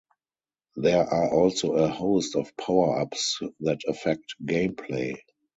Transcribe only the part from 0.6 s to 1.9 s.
There are also a